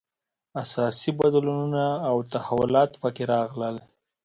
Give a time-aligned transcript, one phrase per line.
[0.61, 3.75] اساسي بدلونونه او تحولات په کې راغلل.